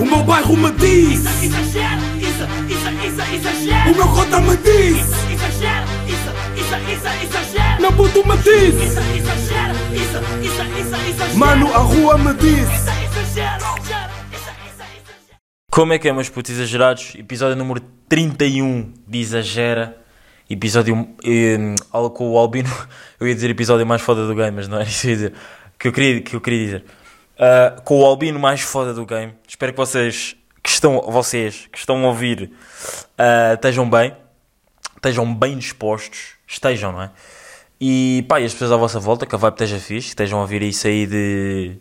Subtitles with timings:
[0.00, 3.90] O meu bairro me diz Isso, exagero, isso, isso, isso, exagero.
[3.90, 7.80] O meu cota me diz Isso, exagero, isso, isso, isso, exagero.
[7.82, 11.38] Meu puto me diz Isso, exagero, isso, isso, isso, exagero.
[11.38, 12.90] Mano, a rua me diz Isso,
[13.30, 13.78] exagero.
[15.78, 17.14] Como é que é, meus putos exagerados?
[17.14, 19.96] Episódio número 31 de Exagera.
[20.50, 21.74] Episódio eh,
[22.14, 22.68] com o Albino.
[23.20, 25.16] Eu ia dizer episódio mais foda do game, mas não era isso que eu ia
[25.16, 25.32] dizer.
[25.78, 26.84] Que eu queria, que eu queria dizer.
[27.38, 29.32] Ah, com o Albino mais foda do game.
[29.46, 32.52] Espero que vocês que estão, vocês que estão a ouvir
[33.16, 34.16] ah, estejam bem.
[34.96, 36.34] Estejam bem dispostos.
[36.46, 37.10] Estejam, não é?
[37.80, 40.42] E pá, e as pessoas à vossa volta, que a vibe esteja fixe, estejam a
[40.42, 41.78] ouvir isso aí de,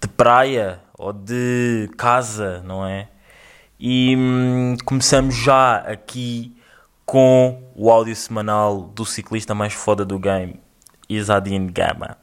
[0.00, 3.08] de praia ou de casa, não é?
[3.78, 6.56] E hum, começamos já aqui
[7.06, 10.60] com o áudio semanal do ciclista mais foda do game,
[11.08, 12.16] Isadine Gama.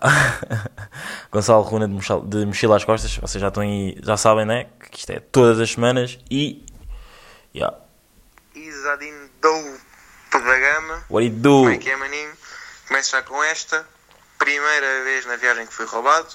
[1.30, 4.66] Gonçalo Runa de mochila, de mochila às costas, vocês já estão aí, já sabem, né?
[4.90, 6.64] Que isto é todas as semanas e.
[7.54, 7.76] Yeah.
[8.54, 9.78] Isadine Dou
[10.32, 11.04] da Gama.
[11.10, 11.48] What it do?
[11.48, 12.32] Como é que é, maninho?
[12.88, 13.86] Começo já com esta.
[14.38, 16.28] Primeira vez na viagem que fui roubado.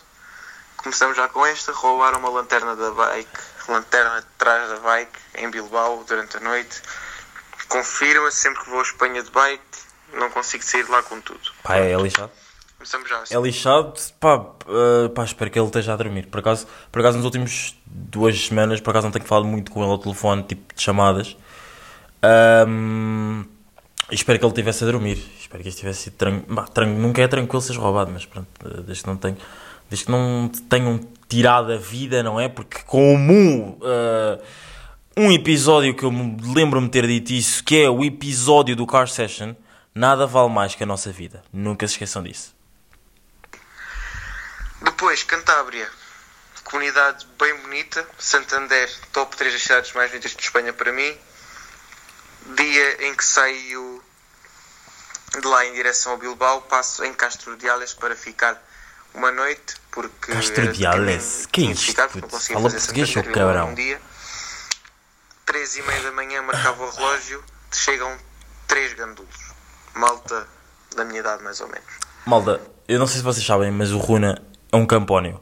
[0.77, 1.71] Começamos já com esta.
[1.71, 3.39] Roubaram uma lanterna da bike.
[3.67, 6.81] Lanterna de trás da bike em Bilbao durante a noite.
[7.67, 9.61] Confirma sempre que vou a Espanha de bike.
[10.13, 11.51] Não consigo sair de lá com tudo.
[11.63, 12.31] Pá, é lixado.
[12.77, 13.35] Começamos já assim.
[13.35, 16.27] É lixado, pá, uh, pá, espero que ele esteja a dormir.
[16.27, 19.81] Por acaso, por acaso, nas últimas duas semanas, por acaso não tenho falado muito com
[19.81, 21.35] ele ao telefone, tipo de chamadas.
[24.09, 25.17] E espero que ele estivesse a dormir.
[25.39, 26.99] Espero que isto tivesse sido tranquilo.
[26.99, 29.37] nunca é tranquilo seres roubado, mas pronto, uh, desde que não tenho,
[29.89, 32.47] desde que não te tenham tirado a vida, não é?
[32.47, 34.41] Porque como uh,
[35.17, 39.07] um episódio que eu me lembro-me ter dito isso, que é o episódio do Car
[39.07, 39.55] Session,
[39.93, 41.41] nada vale mais que a nossa vida.
[41.51, 42.56] Nunca se esqueçam disso.
[44.81, 45.89] Depois, Cantábria.
[46.63, 48.07] Comunidade bem bonita.
[48.17, 51.17] Santander, top 3 das cidades mais bonitas de Espanha para mim.
[52.55, 54.03] Dia em que saio
[55.39, 58.61] de lá em direção ao Bilbao, passo em Castro de Ales para ficar
[59.13, 61.47] uma noite, porque Castro era de Ales?
[61.51, 63.69] Que é isto, ficar, Fala português, Bilbao cabrão.
[63.69, 64.01] Um dia.
[65.45, 68.17] Três e meia da manhã marcava o relógio, chegam
[68.67, 69.53] três gandulos.
[69.93, 70.47] Malta
[70.95, 71.87] da minha idade, mais ou menos.
[72.25, 74.41] Malda, eu não sei se vocês sabem, mas o Runa
[74.71, 75.41] é um campónio.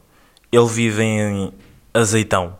[0.51, 1.53] Ele vive em
[1.93, 2.59] Azeitão,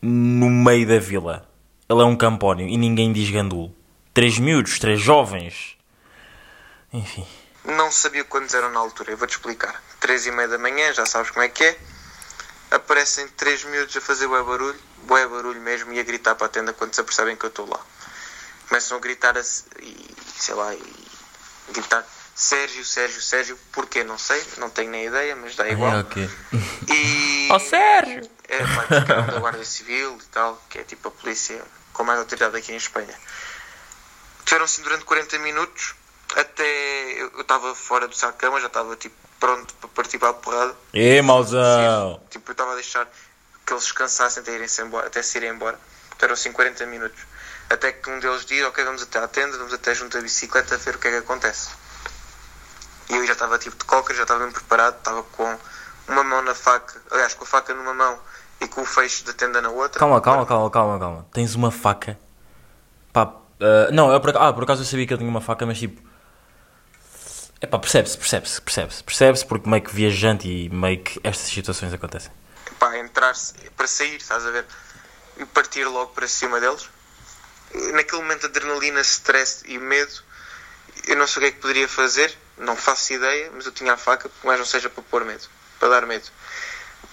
[0.00, 1.48] no meio da vila.
[1.88, 3.74] Ele é um campónio e ninguém diz gandulo.
[4.12, 5.76] Três miúdos, três jovens.
[6.92, 7.26] Enfim.
[7.64, 9.82] Não sabia quantos eram na altura, eu vou-te explicar.
[10.00, 11.78] Três e meia da manhã, já sabes como é que é.
[12.70, 16.50] Aparecem três miúdos a fazer bué barulho, bué barulho mesmo, e a gritar para a
[16.50, 17.80] tenda quando se apercebem que eu estou lá.
[18.68, 20.82] Começam a gritar a, e, sei lá, e
[21.72, 24.02] gritar Sérgio, Sérgio, Sérgio, porquê?
[24.02, 25.92] Não sei, não tenho nem ideia, mas dá igual.
[25.92, 26.30] É, ok.
[26.88, 27.48] E...
[27.50, 28.30] Ó Sérgio!
[28.48, 32.02] É, pá, porque eram da Guarda Civil e tal, que é tipo a polícia com
[32.02, 33.14] mais autoridade aqui em Espanha.
[34.44, 35.94] Tiveram assim durante 40 minutos,
[36.36, 36.64] até
[37.22, 40.34] eu estava fora do saco de cama, já estava tipo pronto para partir para a
[40.34, 40.76] porrada.
[40.92, 42.22] Ê, mauzão!
[42.30, 43.06] Tipo, eu estava a deixar
[43.66, 45.78] que eles descansassem até, irem-se embora, até se irem embora.
[46.12, 47.20] Tiveram assim 40 minutos.
[47.70, 50.74] Até que um deles diz, ok, vamos até à tenda, vamos até junto à bicicleta
[50.74, 51.70] a ver o que é que acontece.
[53.10, 55.58] E eu já estava tipo de coca, já estava bem preparado, estava com
[56.08, 58.18] uma mão na faca, aliás, com a faca numa mão
[58.60, 59.98] e com o fecho da tenda na outra.
[59.98, 61.26] Calma, calma, calma, calma, calma.
[61.32, 62.18] Tens uma faca.
[63.12, 65.40] Pá, ah, não, eu por, acaso- ah, por acaso eu sabia que ele tinha uma
[65.40, 66.00] faca, mas tipo.
[67.60, 71.92] É pá, percebe-se, percebe-se, percebe-se, percebe-se porque meio que viajante e meio que estas situações
[71.92, 72.32] acontecem.
[72.78, 73.34] pá, entrar
[73.76, 74.64] para sair, estás a ver?
[75.36, 76.88] E partir logo para cima deles.
[77.92, 80.10] Naquele momento, adrenalina, stress e medo,
[81.06, 83.92] eu não sei o que é que poderia fazer, não faço ideia, mas eu tinha
[83.92, 85.46] a faca, mais não seja para pôr medo,
[85.78, 86.28] para dar medo.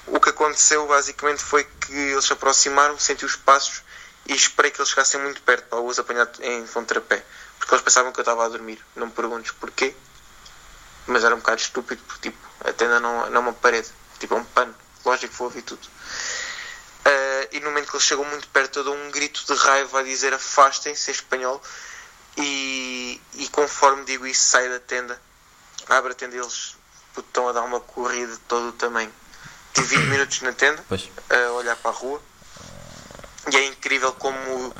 [0.06, 3.82] O que aconteceu basicamente foi que eles se aproximaram, senti os passos
[4.26, 7.24] e esperei que eles chegassem muito perto para os apanhar em contrapé,
[7.58, 8.84] porque eles pensavam que eu estava a dormir.
[8.96, 9.96] Não me perguntes porquê,
[11.08, 14.36] mas era um bocado estúpido, porque tipo, a tenda não, não é uma parede, tipo
[14.36, 14.76] é um pano,
[15.06, 15.88] lógico que vou ouvir tudo.
[17.06, 20.02] Ah, e no momento que eles chegam muito perto, eu dou um grito de raiva
[20.02, 21.62] a dizer afastem-se em espanhol.
[22.36, 25.20] E, e conforme digo isso, sai da tenda,
[25.90, 26.76] abre a tenda e eles
[27.14, 29.12] puto, estão a dar uma corrida de todo o tamanho.
[29.74, 31.10] Tive 20 minutos na tenda, Pois.
[31.30, 32.22] a olhar para a rua,
[33.52, 34.74] e é incrível como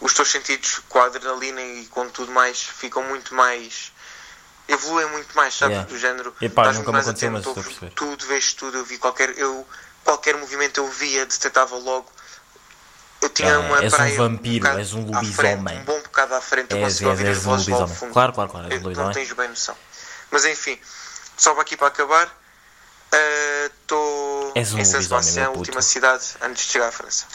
[0.00, 3.92] os teus sentidos com a adrenalina e com tudo mais ficam muito mais.
[4.66, 5.74] evoluem muito mais, sabes?
[5.76, 5.90] Yeah.
[5.92, 6.34] Do género.
[6.40, 9.36] Epá, nunca me mais aconteceu, mas estou a tudo, vês tudo, eu vi qualquer.
[9.38, 9.66] Eu,
[10.02, 12.10] qualquer movimento eu via, detectava logo.
[13.20, 15.32] Eu tinha É, uma és um vampiro, bocado és um lobisomem.
[15.34, 17.68] frente, um bom bocado à frente, eu És, consigo és, ouvir as és um vozes
[17.74, 18.12] ao lobisomem.
[18.12, 19.76] Claro, claro, claro, és um Eu- Não tens bem noção.
[20.34, 20.76] Mas enfim,
[21.36, 22.28] só para aqui para acabar.
[23.66, 25.58] Estou És um em San Sebastião, meu a puto.
[25.60, 27.26] última cidade antes de chegar à França.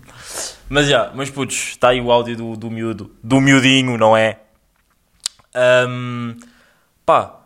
[0.70, 4.38] Mas já, meus putos, está aí o áudio do, do miúdo, do miudinho, não é?
[5.54, 6.36] Ahm,
[7.04, 7.40] pá,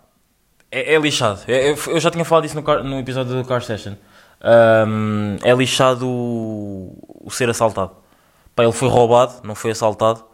[0.71, 1.41] é, é lixado.
[1.49, 3.95] É- é- eu já tinha falado isso no, car- no episódio do Car Session.
[4.41, 7.97] Ahm, é lixado o, o ser assaltado.
[8.55, 10.25] Pá, ele foi roubado, não foi assaltado,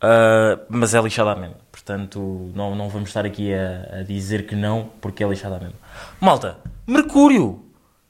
[0.00, 1.56] ah, mas é lixado à mesma.
[1.84, 5.58] Portanto, não, não vamos estar aqui a, a dizer que não, porque é lixado à
[5.58, 5.74] mesma.
[6.20, 7.64] Malta, Mercúrio!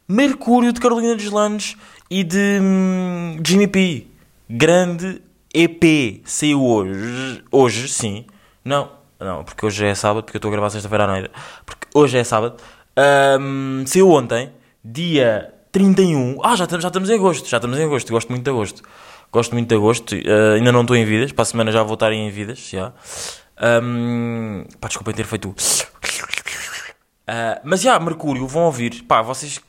[0.08, 1.76] Mercúrio de Carolina dos Landes
[2.10, 4.06] e de hum, Jimmy P.
[4.48, 5.22] Grande
[5.54, 6.20] EP.
[6.24, 7.44] Saiu hoje.
[7.50, 8.26] Hoje, sim.
[8.64, 8.90] Não,
[9.20, 11.30] não, porque hoje é sábado, porque eu estou a gravar sexta-feira à noite.
[11.64, 12.56] Porque hoje é sábado.
[13.40, 14.50] Hum, saiu ontem,
[14.84, 16.40] dia 31.
[16.42, 17.48] Ah, já, estamos- já estamos em agosto.
[17.48, 18.10] Já estamos em agosto.
[18.10, 18.82] Gosto muito de agosto.
[19.32, 20.12] Gosto muito de agosto.
[20.16, 21.30] Uh, ainda não estou em vidas.
[21.30, 22.58] Para a semana já vou estar em vidas.
[22.68, 22.92] Já.
[23.60, 25.50] Hum, pá, desculpem ter feito.
[25.50, 25.54] Uh,
[27.62, 29.02] mas já, Mercúrio, vão ouvir.
[29.04, 29.60] Pá, vocês.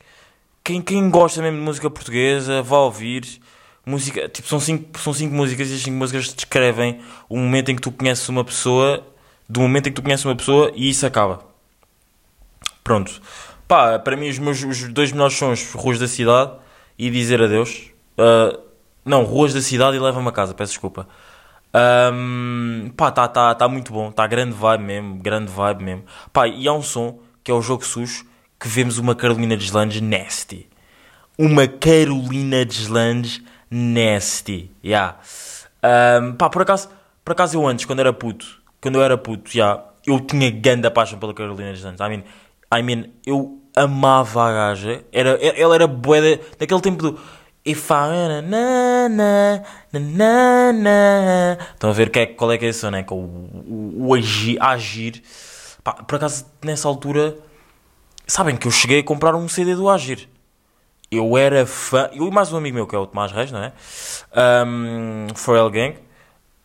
[0.64, 3.40] Quem, quem gosta mesmo de música portuguesa, vá ouvir.
[3.84, 7.76] Música, tipo, são cinco, são cinco músicas e as cinco músicas descrevem o momento em
[7.76, 9.04] que tu conheces uma pessoa,
[9.48, 11.44] do momento em que tu conheces uma pessoa e isso acaba.
[12.84, 13.20] Pronto.
[13.66, 16.52] Pá, para mim os meus os dois melhores sons, Ruas da Cidade
[16.96, 17.90] e Dizer Adeus.
[18.16, 18.58] Uh,
[19.04, 21.08] não, Ruas da Cidade e Leva-me a Casa, peço desculpa.
[21.74, 26.04] Um, pá, tá, tá, tá muito bom, tá grande vibe mesmo, grande vibe mesmo.
[26.32, 28.26] Pá, e há um som que é o Jogo Sujo
[28.60, 30.68] que vemos uma Carolina Deslandes nasty.
[31.38, 35.18] Uma Carolina Deslandes nasty, yeah.
[35.82, 36.90] Um, pá, por acaso,
[37.24, 38.46] por acaso eu antes, quando era puto,
[38.80, 42.00] quando eu era puto, já, eu tinha grande paixão pela Carolina Deslandes.
[42.00, 42.24] I mean,
[42.72, 45.02] I mean, eu amava a gaja.
[45.10, 47.20] Era, ela era boeda daquele tempo do
[47.64, 49.62] If I na, na,
[49.98, 51.58] na, na.
[51.74, 53.00] Estão a ver que é, qual é que é esse, né?
[53.00, 55.22] É o, o, o agir, agir.
[55.84, 57.36] Pá, por acaso, nessa altura,
[58.26, 60.28] sabem que eu cheguei a comprar um CD do Agir.
[61.10, 62.08] Eu era fã.
[62.12, 63.72] Eu e mais um amigo meu, que é o Tomás Reis, não é?
[64.66, 65.96] Um, Forel Gang.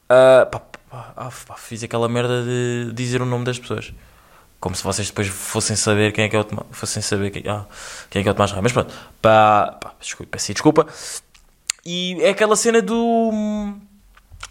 [0.07, 3.93] Ah, pá, ah, pá, fiz aquela merda de dizer o nome das pessoas.
[4.59, 6.67] Como se vocês depois fossem saber quem é que é o Tomás.
[6.71, 7.65] Fossem saber quem, ah,
[8.09, 8.53] quem é que é o Tomás.
[8.53, 8.93] Mas pronto.
[9.21, 10.87] Pá, pá, desculpa, peço desculpa.
[11.87, 13.31] E é aquela cena do.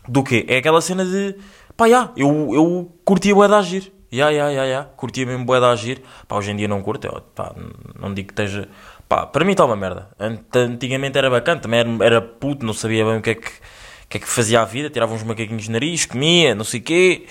[0.08, 0.44] Do quê?
[0.48, 1.36] É aquela cena de.
[1.76, 3.92] Pá, já, eu, eu curtia bué de agir.
[4.10, 4.84] Já, já, já, já.
[4.84, 6.02] Curtia mesmo bué de agir.
[6.26, 7.06] Pá, hoje em dia não curto.
[7.06, 7.54] Eu, pá,
[8.00, 8.68] não digo que esteja.
[9.08, 10.08] Pá, para mim está uma merda.
[10.18, 13.48] Ant- Antigamente era bacana, também era, era puto, não sabia bem o que é que,
[13.48, 14.88] o que, é que fazia a vida.
[14.90, 17.26] Tirava uns macaquinhos de nariz, comia, não sei o quê.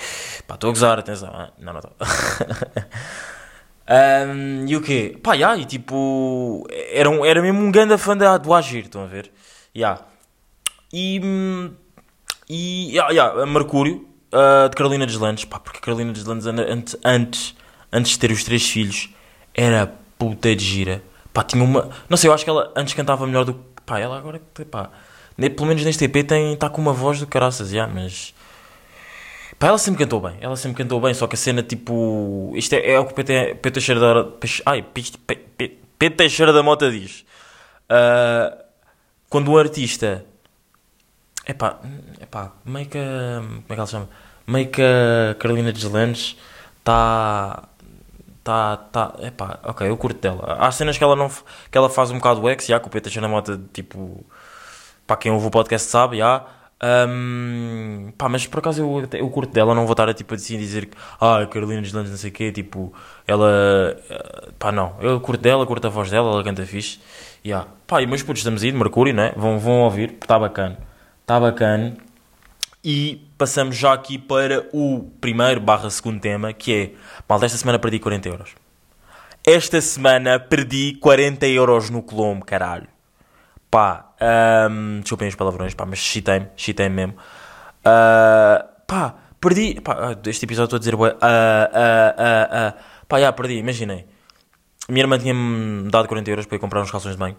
[0.47, 1.29] Pá, estou a gozar, atenção.
[1.33, 1.93] ah, Não, não estou.
[3.87, 5.17] Ahm, e o quê?
[5.21, 6.65] Pá, já, e tipo.
[6.91, 9.31] Era, um, era mesmo um grande fã do Agir, estão a ver?
[9.75, 9.99] Já.
[10.93, 11.19] E.
[12.49, 12.95] E.
[12.95, 17.55] Ya, a Mercúrio, ah, de Carolina Deslandes, pá, porque Carolina Deslandes an- antes, antes,
[17.91, 19.09] antes de ter os três filhos,
[19.53, 21.03] era puta de gira.
[21.33, 21.89] Pá, tinha uma.
[22.09, 23.59] Não sei, eu acho que ela antes cantava melhor do que.
[23.85, 24.41] Pá, ela agora.
[24.71, 24.89] Pá,
[25.37, 28.33] pelo menos neste EP está com uma voz do caraças, já, mas.
[29.59, 32.51] Pá, ela sempre cantou bem, ela sempre cantou bem, só que a cena tipo.
[32.55, 34.29] Isto é, é o que o PT, PT Teixeira da.
[34.65, 34.85] Ai,
[35.97, 37.25] Pedro Teixeira da Mota diz.
[37.89, 38.64] Ah,
[39.29, 40.25] quando um artista.
[41.47, 41.79] Epá,
[42.19, 42.99] epá, meio que.
[42.99, 44.09] Como é que ela se chama?
[44.47, 46.35] Meio que a Carolina Deslandes
[46.79, 47.69] está.
[48.43, 50.57] Tá, tá, epá, ok, eu curto dela.
[50.59, 51.29] Há cenas que ela, não,
[51.71, 54.23] que ela faz um bocado o ex, já, que o Pedro Teixeira da Mota, tipo.
[55.07, 56.45] Para quem ouve o podcast sabe, já.
[56.81, 60.57] Ahm, pá, mas por acaso eu, eu curto dela, não vou estar a, tipo, assim,
[60.57, 62.93] dizer que ah, Carolina Deslandes não sei o quê, tipo,
[63.25, 66.99] ela, eh, pá, não, eu curto dela, curto a voz dela, ela canta fixe,
[67.45, 67.67] yeah.
[67.87, 69.31] pá, e meus putos estamos aí de Mercúrio, né?
[69.37, 70.77] vão, vão ouvir, está bacana,
[71.21, 71.95] está bacana,
[72.83, 76.91] e passamos já aqui para o primeiro barra segundo tema, que é,
[77.27, 78.49] malta, esta semana perdi 40 euros,
[79.47, 82.94] esta semana perdi 40 euros no Colombo, caralho.
[83.75, 84.15] Pá,
[84.71, 87.15] um, desculpem os palavrões, pá, mas chitei-me, chitei-me mesmo.
[87.83, 89.81] Ah, pá, perdi.
[89.81, 92.73] Pá, ah, este episódio estou a dizer, ah, ah, ah, ah.
[93.05, 94.05] pá, já perdi, imaginei.
[94.87, 97.35] Minha irmã tinha-me dado 40 euros para ir comprar uns calções de banho.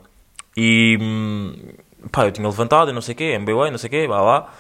[0.55, 1.55] E hum,
[2.12, 4.21] pá, eu tinha levantado, e não sei o quê, MBA, não sei o quê, blá
[4.21, 4.52] blá.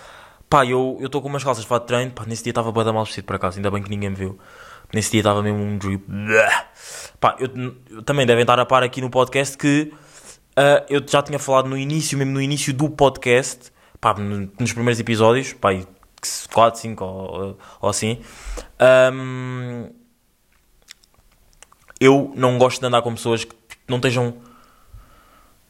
[0.48, 3.04] Pá, eu estou com umas calças fato de treino, pá, nesse dia estava bem mal
[3.04, 4.38] vestido por acaso, ainda bem que ninguém me viu.
[4.94, 6.06] Nesse dia estava mesmo um drip.
[7.20, 7.50] Pá, eu,
[7.90, 9.92] eu também devem estar a par aqui no podcast que
[10.56, 13.70] ah, eu já tinha falado no início, mesmo no início do podcast,
[14.00, 15.70] pá, no- nos primeiros episódios, pá,
[16.52, 18.18] 4, 5 ou, ou assim.
[18.78, 19.90] ahm,
[22.00, 23.54] eu não gosto de andar com pessoas que
[23.88, 24.34] não estejam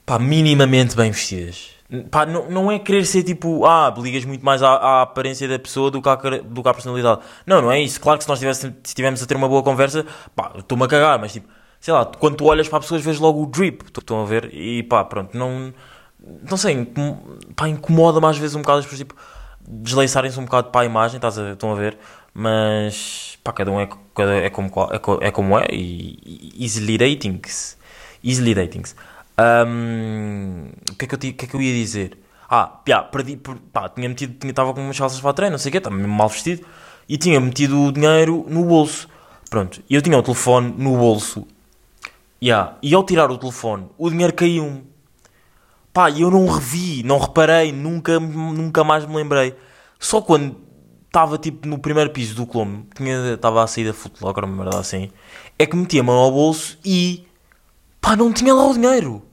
[0.05, 1.71] pá, minimamente bem vestidas.
[2.11, 5.57] Pá, não, não é querer ser tipo, ah, ligas muito mais à, à aparência da
[5.59, 7.21] pessoa do que, à, do que à personalidade.
[7.47, 8.01] Não, não é isso.
[8.01, 11.33] Claro que se nós estivéssemos a ter uma boa conversa, pá, estou-me a cagar, mas
[11.35, 11.49] tipo,
[11.87, 14.53] sei lá, quando tu olhas para pessoas vês logo o drip, estão a ver?
[14.53, 15.73] E pá, pronto, não,
[16.51, 16.85] não sei,
[17.55, 19.15] pá, incomoda-me às vezes um bocado as pessoas, tipo,
[19.69, 21.97] desleiçarem-se um bocado para a imagem, estás a, estão a ver?
[22.35, 24.69] Mas, pá, cada um é, cada- é, como,
[25.23, 27.79] é, é como é e, easily ratings,
[28.25, 28.97] easily ratings.
[29.39, 32.19] Ahm, o que é que eu, que é que eu ia dizer?
[32.51, 35.69] Ah, pá, perdi, per- pá, tinha metido, estava com umas calças para treino, não sei
[35.69, 36.67] o quê, estava mesmo mal vestido,
[37.09, 39.09] e tinha metido o dinheiro no bolso.
[39.49, 41.47] Pronto, eu tinha o telefone no bolso,
[42.47, 42.79] Yeah.
[42.81, 44.87] E ao tirar o telefone, o dinheiro caiu-me.
[45.93, 49.57] Pá, eu não revi, não reparei, nunca, nunca mais me lembrei.
[49.99, 50.57] Só quando
[51.07, 52.87] estava tipo no primeiro piso do Colombo,
[53.35, 55.11] estava a sair da Footlocker, uma merda assim,
[55.59, 57.27] é que meti a mão ao bolso e
[58.01, 59.25] pá, não tinha lá o dinheiro.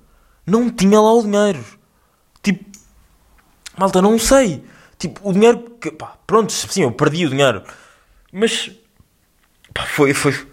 [0.44, 1.64] Não tinha lá o dinheiro.
[2.42, 2.66] Tipo,
[3.78, 4.64] malta, não sei.
[4.98, 7.62] Tipo, o dinheiro, que, pá, pronto, sim, eu perdi o dinheiro.
[8.32, 8.72] Mas,
[9.72, 10.48] pá, foi, foi,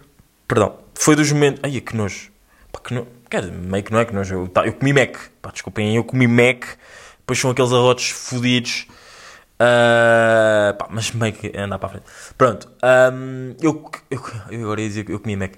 [0.46, 2.29] perdão, foi dos momentos, ai, que nojo.
[2.72, 3.06] Pá, que no...
[3.28, 4.34] Quer dizer, meio que não é que nojo.
[4.34, 5.16] Eu, tá, eu comi Mac.
[5.40, 6.64] Pá, desculpem, eu comi Mac.
[7.20, 8.86] Depois são aqueles arrotos fodidos.
[9.58, 12.04] Ah, pá, mas meio que andar para a frente.
[12.36, 12.68] Pronto.
[12.82, 15.52] ahm, eu, eu, eu agora ia dizer que eu comi Mac.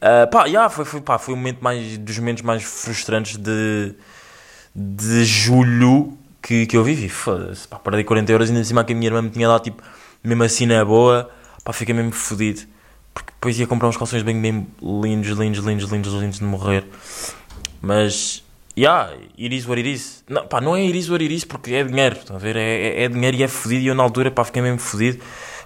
[0.00, 3.94] Ah, pá, yeah, foi, foi, pá, foi um momento mais, dos momentos mais frustrantes de,
[4.74, 7.08] de julho que, que eu vivi.
[7.08, 9.62] Foda-se, pá, perdi 40 euros ainda em cima que a minha irmã me tinha dado,
[9.62, 9.82] tipo,
[10.22, 11.30] mesmo assim na boa.
[11.64, 12.62] Pá, fiquei mesmo fodido.
[13.12, 16.84] Porque depois ia comprar uns calções bem, bem lindos, lindos, lindos, lindos, lindos de morrer.
[17.80, 18.44] Mas,
[18.76, 20.24] yeah, it is what it is.
[20.28, 22.56] Não, pá, não é it is what it is porque é dinheiro, estão a ver?
[22.56, 23.82] É, é, é dinheiro e é fodido.
[23.82, 25.22] E eu na altura, pá, fiquei mesmo fodido.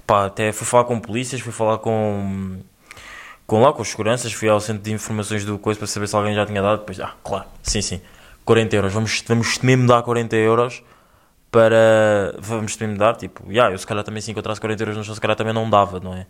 [0.06, 2.58] Pá, até fui falar com polícias, fui falar com,
[3.46, 6.16] com lá, com os seguranças, fui ao centro de informações do coisa para saber se
[6.16, 6.78] alguém já tinha dado.
[6.80, 8.00] Depois, ah, claro, sim, sim,
[8.44, 8.92] 40 euros.
[8.92, 10.82] Vamos, vamos mesmo dar 40 euros
[11.50, 12.34] para.
[12.38, 15.14] Vamos mesmo dar, tipo, yeah, eu se calhar também se encontrasse 40 euros no chão,
[15.14, 16.26] se calhar também não dava, não é?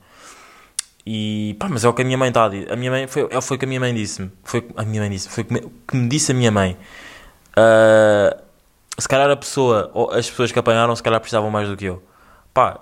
[1.06, 2.72] E pá, mas é o que a minha mãe está a dizer.
[2.72, 4.32] A minha mãe foi, é, foi o que a minha mãe disse-me.
[4.42, 6.76] Foi a minha mãe disse, foi o que me, que me disse a minha mãe.
[7.56, 8.36] Ah,
[8.98, 11.86] se calhar a pessoa, ou as pessoas que apanharam, se calhar precisavam mais do que
[11.86, 12.02] eu.
[12.52, 12.80] Pá,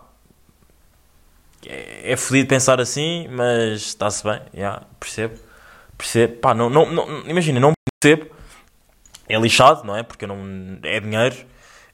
[1.66, 5.38] é, é fodido pensar assim, mas está-se bem, yeah, percebo.
[5.96, 8.30] Percebo, pá, não, não, não, imagina, não percebo.
[9.28, 10.02] É lixado, não é?
[10.02, 10.36] Porque não,
[10.82, 11.36] é dinheiro,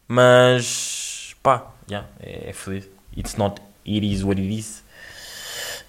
[0.08, 2.88] mas pá, yeah, é, é fodido.
[3.16, 4.84] It's not, it is what it is.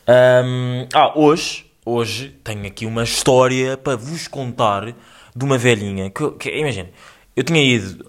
[0.08, 4.96] Ahm, ah, hoje, hoje tenho aqui uma história para vos contar
[5.36, 6.90] de uma velhinha que, que imagina,
[7.36, 8.04] eu tinha ido,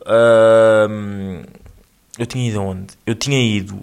[2.18, 2.94] eu tinha ido aonde?
[3.06, 3.82] Eu tinha ido,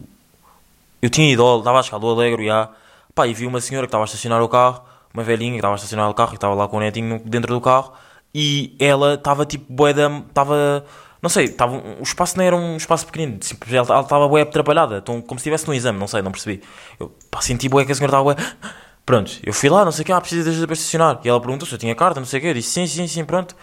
[1.01, 2.69] eu tinha ido, estava a chegar do Alegro, já,
[3.13, 5.75] pá, e vi uma senhora que estava a estacionar o carro, uma velhinha que estava
[5.75, 7.93] a estacionar o carro e estava lá com o netinho dentro do carro,
[8.33, 10.83] e ela estava tipo, bué da, estava,
[11.21, 14.99] não sei, estava, o espaço não era um espaço pequenino, tipo, ela estava bué atrapalhada,
[14.99, 16.63] então, como se estivesse num exame, não sei, não percebi.
[16.99, 18.35] Eu pá, senti bué que a senhora estava bué.
[19.05, 21.19] Pronto, eu fui lá, não sei o que, ah, preciso de ajuda para estacionar.
[21.23, 23.07] E ela perguntou se eu tinha carta, não sei o que, eu disse sim, sim,
[23.07, 23.55] sim, pronto.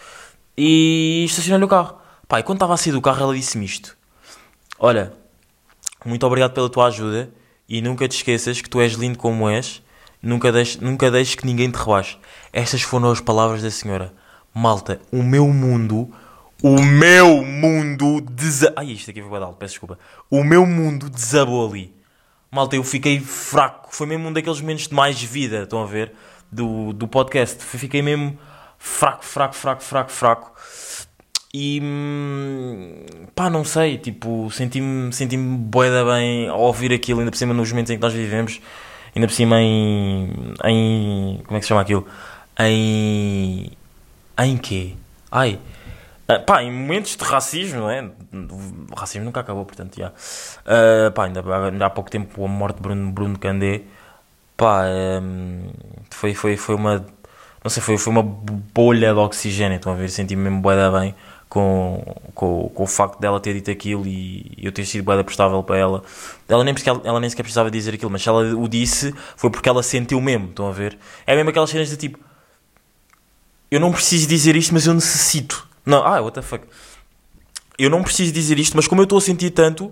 [0.57, 1.97] E estacionei o carro.
[2.27, 3.95] Pá, e quando estava a sair do carro, ela disse-me isto:
[4.77, 5.13] Olha,
[6.05, 7.29] muito obrigado pela tua ajuda
[7.69, 9.81] e nunca te esqueças que tu és lindo como és,
[10.21, 12.17] nunca deixes, nunca deixes que ninguém te rebaixe.
[12.51, 14.13] Estas foram as palavras da senhora.
[14.53, 16.11] Malta, o meu mundo,
[16.63, 18.73] o meu mundo desa...
[18.75, 19.99] Ai, isto aqui foi badalo, peço desculpa.
[20.29, 21.93] O meu mundo desabou ali.
[22.51, 23.89] Malta, eu fiquei fraco.
[23.91, 26.13] Foi mesmo um daqueles momentos de mais vida, estão a ver?
[26.51, 27.63] Do, do podcast.
[27.63, 28.37] Fiquei mesmo
[28.77, 30.53] fraco, fraco, fraco, fraco, fraco.
[31.53, 37.37] E hum, pá, não sei, tipo, senti-me senti boeda bem ao ouvir aquilo, ainda por
[37.37, 38.59] cima nos momentos em que nós vivemos,
[39.15, 40.53] ainda por cima em.
[40.65, 42.05] em como é que se chama aquilo?
[42.59, 43.71] Em.
[44.39, 44.93] em quê?
[45.31, 45.59] Ai.
[46.27, 48.01] Ah, pá, em momentos de racismo, não é?
[48.91, 50.11] O racismo nunca acabou, portanto, já.
[50.65, 53.83] Ah, pá, ainda, ainda há pouco tempo a morte de Bruno, Bruno Candé,
[54.57, 54.83] pá,
[55.21, 55.71] hum,
[56.11, 57.05] foi, foi, foi uma.
[57.63, 60.09] Não sei, foi, foi uma bolha de oxigênio, estão a ver?
[60.09, 61.15] Senti-me mesmo boeda bem
[61.49, 62.03] com,
[62.35, 65.77] com, com o facto dela ter dito aquilo e eu ter sido boeda prestável para
[65.77, 66.03] ela.
[66.47, 69.49] Ela nem, ela, ela nem sequer precisava dizer aquilo, mas se ela o disse, foi
[69.49, 70.97] porque ela sentiu mesmo, estão a ver?
[71.25, 72.19] É mesmo aquelas cenas de tipo,
[73.71, 75.66] eu não preciso dizer isto, mas eu necessito.
[75.87, 76.65] Não, ah, what the fuck.
[77.79, 79.91] Eu não preciso dizer isto, mas como eu estou a sentir tanto,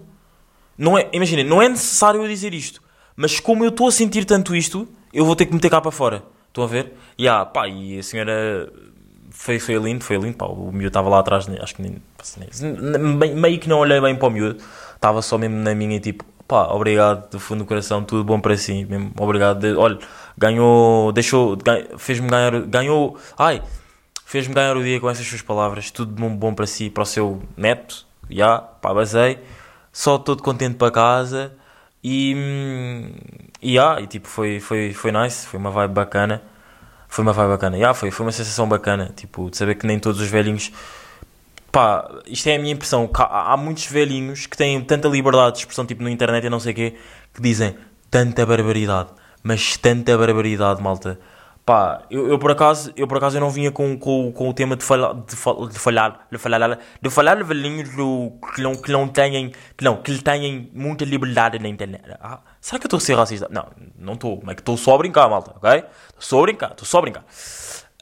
[0.77, 2.81] não é, imagina, não é necessário eu dizer isto,
[3.15, 5.91] mas como eu estou a sentir tanto isto, eu vou ter que meter cá para
[5.91, 6.23] fora.
[6.47, 6.93] Estão a ver?
[7.17, 8.71] E ah, pá, e a senhora
[9.29, 12.01] foi, foi lindo, foi lindo, pá, o miúdo estava lá atrás, acho que nem,
[13.35, 14.61] meio que não olhei bem para o miúdo,
[14.95, 18.57] estava só mesmo na minha tipo, pá, obrigado do fundo do coração, tudo bom para
[18.57, 19.99] si, mesmo, obrigado, olha,
[20.37, 23.61] ganhou, deixou, gan- fez-me ganhar, ganhou, ai,
[24.25, 27.05] fez-me ganhar o dia com essas suas palavras, tudo bom, bom para si, para o
[27.05, 29.39] seu neto, já, pá, basei,
[29.93, 31.53] só todo contente para casa
[32.07, 32.35] e,
[33.61, 36.39] e, ah, e tipo, foi, foi, foi nice, foi uma vibe bacana.
[37.07, 37.77] Foi uma vibe bacana.
[37.77, 40.71] Yeah, foi, foi uma sensação bacana, tipo, de saber que nem todos os velhinhos.
[41.71, 43.09] Pá, isto é a minha impressão.
[43.11, 46.59] Há, há muitos velhinhos que têm tanta liberdade de expressão, tipo, na internet e não
[46.59, 46.95] sei o quê,
[47.33, 47.75] que dizem
[48.11, 49.09] tanta barbaridade.
[49.41, 51.19] Mas tanta barbaridade, malta.
[51.65, 54.53] Pá, eu, eu por acaso, eu por acaso eu não vinha com, com, com o
[54.53, 58.61] tema de falar, de, fal- de falhar, de falar, de falar de velhinhos do- que
[58.61, 62.03] não, que não têm, que não, que têm muita liberdade na internet.
[62.21, 63.47] Ah, será que eu estou a ser racista?
[63.49, 63.65] Não,
[63.97, 65.71] não estou, mas é estou só a brincar, malta, ok?
[65.79, 67.25] Estou só a brincar, estou só a brincar.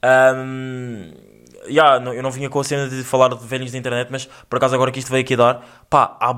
[0.01, 1.13] Ahm,
[1.67, 4.25] yeah, não- eu não vinha com a cena de falar de velhinhos da internet, mas
[4.49, 6.33] por acaso agora que isto veio aqui dar, pá, há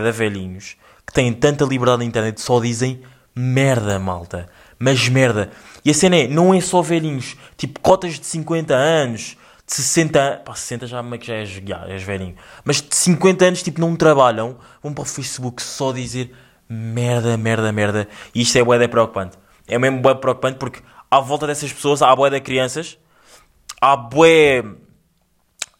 [0.00, 0.76] de velhinhos
[1.06, 3.02] que têm tanta liberdade na internet só dizem
[3.36, 4.48] merda, malta.
[4.84, 5.50] Mas merda.
[5.82, 9.34] E a cena é, não é só velhinhos, tipo cotas de 50 anos,
[9.66, 13.46] de 60 anos, pá, 60 já que já és, já és velhinho, mas de 50
[13.46, 16.34] anos, tipo, não trabalham, vão para o Facebook só dizer
[16.68, 18.06] merda, merda, merda.
[18.34, 19.38] E isto é de preocupante.
[19.66, 22.98] É mesmo bué preocupante porque à volta dessas pessoas há de crianças,
[23.80, 24.62] há bué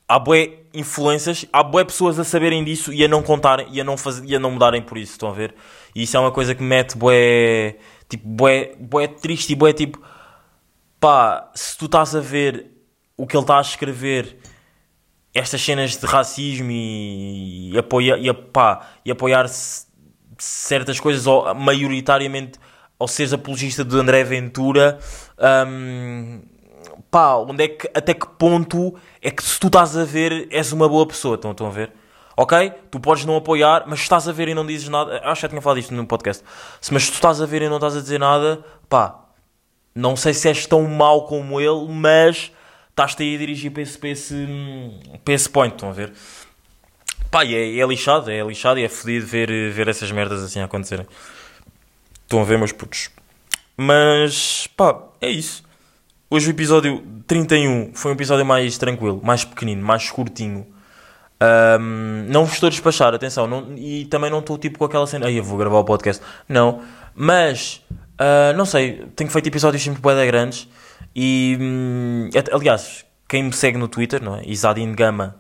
[0.09, 3.85] há bué influências, há bué pessoas a saberem disso e a não contarem e a
[3.85, 5.55] não, fazer, e a não mudarem por isso, estão a ver?
[5.95, 7.77] E isso é uma coisa que me mete bué,
[8.09, 10.01] tipo, bué, bué triste e bué tipo,
[11.01, 12.71] pá, se tu estás a ver
[13.17, 14.39] o que ele está a escrever,
[15.33, 19.47] estas cenas de racismo e, e, apoia, e, pá, e apoiar
[20.39, 22.59] certas coisas, ou maioritariamente,
[22.99, 24.99] ou seres apologista de André Ventura,
[25.69, 26.43] hum,
[27.11, 30.73] pá, onde é que, até que ponto é que se tu estás a ver és
[30.73, 31.93] uma boa pessoa, estão, estão a ver?
[32.37, 32.73] Ok?
[32.91, 35.49] Tu podes não apoiar, mas estás a ver e não dizes nada, acho que já
[35.49, 36.43] tinha falado isto no podcast,
[36.91, 39.25] mas se tu estás a ver e não estás a dizer nada, pá,
[39.95, 42.50] não sei se és tão mau como ele, mas
[42.91, 44.47] estás-te aí a dirigir para esse, para esse,
[45.25, 46.12] para esse point, estão a ver?
[47.31, 50.61] Pá, e é, é lixado, é lixado e é fodido ver, ver essas merdas assim
[50.61, 51.07] acontecerem.
[52.23, 53.11] Estão a ver, meus putos.
[53.76, 55.64] Mas, pá, é isso.
[56.31, 60.67] Hoje o episódio 31 foi um episódio mais tranquilo, mais pequenino, mais curtinho.
[61.45, 65.07] Ahm, não vos estou a despachar, atenção, não- e também não estou tipo com aquela
[65.07, 66.23] cena, aí eu vou gravar o podcast.
[66.49, 66.81] Não,
[67.14, 67.83] mas
[68.18, 70.68] ah, não sei, tenho feito episódios sempre bué grandes
[71.14, 74.42] e hum, aliás, quem me segue no Twitter, não é?
[74.47, 75.37] Isadine Gama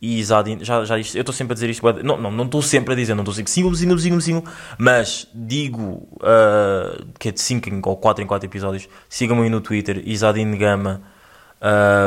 [0.00, 2.92] e Isadine, já, já eu estou sempre a dizer isto, não, não, não estou sempre
[2.92, 4.44] a dizer, não estou sempre, sigam-me, sigam-me, sigam-me, sigam
[4.78, 10.02] mas digo ah, que é de 5 ou 4 em 4 episódios, sigam-me no Twitter,
[10.04, 11.02] Isadine Gama,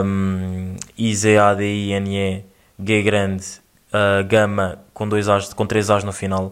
[0.04, 2.43] um, I-Z-A-D-I-N-E,
[2.80, 3.46] G grande,
[3.94, 6.52] uh, Gama, com, dois As, com três As no final,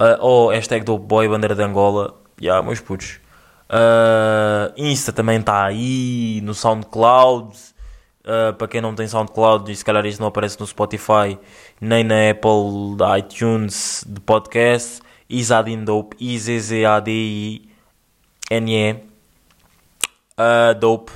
[0.00, 3.20] uh, ou hashtag do boy bandeira de Angola, já, yeah, meus putos.
[3.68, 7.56] Uh, Insta também está aí, no SoundCloud,
[8.24, 11.38] uh, para quem não tem SoundCloud, e se calhar isso não aparece no Spotify,
[11.80, 17.66] nem na Apple iTunes de podcast, Isadin Dope, I-Z-Z-A-D-I-N-E,
[20.38, 21.12] uh, Dope.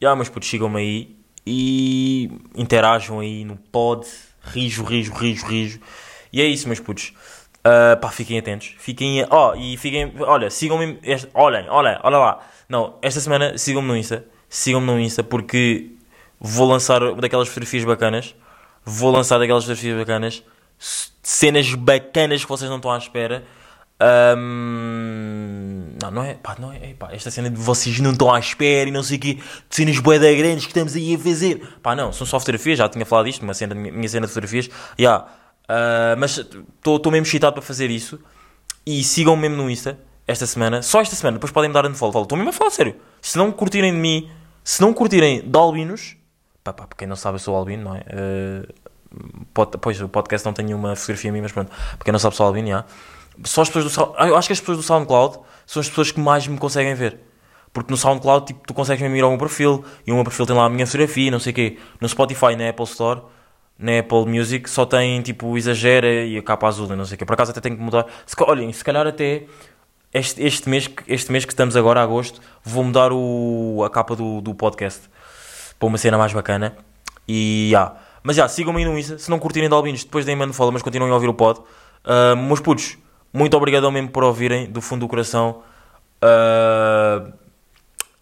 [0.00, 4.06] Já, mas putos, sigam-me aí e interajam aí no pod,
[4.42, 5.80] rijo, rijo, rijo, rijo.
[6.32, 7.12] E é isso, meus putos.
[7.60, 8.74] Uh, pá, fiquem atentos.
[8.78, 9.26] Fiquem.
[9.30, 10.12] Ó, e fiquem.
[10.20, 10.98] Olha, sigam-me.
[11.32, 12.40] Olhem, olhem, olha lá.
[12.68, 14.24] Não, esta semana sigam-me no Insta.
[14.48, 15.92] Sigam-me no Insta porque
[16.38, 18.34] vou lançar daquelas fotografias bacanas.
[18.84, 20.42] Vou lançar daquelas fotografias bacanas.
[21.22, 23.44] Cenas bacanas que vocês não estão à espera.
[23.98, 25.33] Ahm,
[26.04, 28.88] não, não é, pá, não é, pá, esta cena de vocês não estão à espera
[28.88, 31.78] e não sei o quê, de cenas boeda grandes que estamos aí a fazer.
[31.82, 34.68] Pá, não, são só fotografias, já tinha falado disto, uma cena, minha, cena de fotografias.
[34.98, 35.26] Yeah.
[35.68, 38.18] Ah, mas estou mesmo excitado para fazer isso.
[38.86, 42.22] E sigam-me mesmo no Insta esta semana, só esta semana, depois podem me dar unfollow.
[42.22, 42.96] Estou mesmo a falar sério.
[43.20, 44.30] Se não curtirem de mim,
[44.62, 46.16] se não curtirem de albinos,
[46.62, 48.04] pá, pá, para quem não sabe, eu sou albino, não é?
[49.52, 52.36] Pod- pois o podcast não tem nenhuma fotografia minha, mas pronto, para quem não sabe,
[52.36, 52.84] sou albino, já.
[53.44, 56.10] Só as pessoas do ah, eu acho que as pessoas do SoundCloud são as pessoas
[56.10, 57.20] que mais me conseguem ver.
[57.72, 60.46] Porque no SoundCloud, tipo, tu consegues mesmo ir ao meu perfil e o meu perfil
[60.46, 61.78] tem lá a minha fotografia, não sei o quê.
[62.00, 63.22] No Spotify, na Apple Store,
[63.76, 67.18] na Apple Music, só tem tipo exagera e a capa azul e não sei o
[67.18, 67.24] quê.
[67.24, 68.06] Por acaso até tenho que mudar.
[68.24, 69.46] Se, olhem, se calhar até
[70.12, 74.40] este, este, mês, este mês que estamos agora, agosto, vou mudar o, a capa do,
[74.40, 75.10] do podcast
[75.76, 76.76] para uma cena mais bacana.
[77.26, 77.96] E já.
[78.22, 79.18] Mas já, sigam-me aí no Insta.
[79.18, 81.58] Se não curtirem de Albinos, depois deem-me follow, mas continuem a ouvir o pod.
[82.04, 82.96] Uh, meus putos,
[83.34, 85.62] muito obrigado mesmo por ouvirem, do fundo do coração.
[86.22, 87.32] Uh,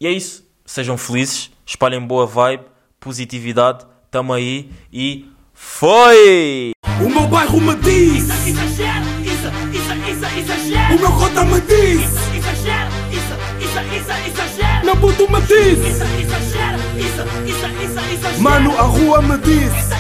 [0.01, 0.43] e é isso.
[0.65, 2.65] Sejam felizes, espalhem boa vibe,
[2.99, 3.85] positividade.
[4.11, 6.73] Tamo aí e foi!
[7.05, 10.95] O meu bairro me diz, Exagero, isso, isso, isso, exagero.
[10.97, 12.01] o meu cota me diz,
[12.35, 14.85] Exagero, isso, isso, isso, exagero.
[14.85, 18.43] meu puto me diz, Isso, exagero, isso, isso, isso, exagero.
[18.43, 19.95] mano a rua me diz, Isso,